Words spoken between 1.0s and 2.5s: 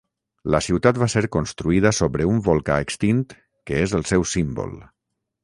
va ser construïda sobre un